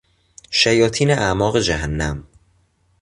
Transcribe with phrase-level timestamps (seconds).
[0.51, 2.23] شیاطین اعماق جهنم